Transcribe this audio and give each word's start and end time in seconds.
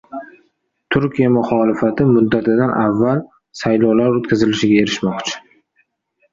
Turkiya 0.95 1.29
muxolifati 1.35 2.07
muddatidan 2.15 2.75
avval 2.87 3.23
saylovlar 3.63 4.19
o‘tkazilishiga 4.23 4.83
erishmoqchi 4.85 5.41